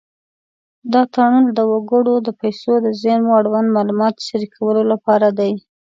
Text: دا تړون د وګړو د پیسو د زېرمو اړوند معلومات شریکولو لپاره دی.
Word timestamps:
دا 0.93 1.01
تړون 1.13 1.43
د 1.57 1.59
وګړو 1.71 2.15
د 2.21 2.29
پیسو 2.41 2.73
د 2.85 2.87
زېرمو 3.01 3.37
اړوند 3.39 3.67
معلومات 3.77 4.15
شریکولو 4.27 4.81
لپاره 4.91 5.27
دی. 5.39 5.51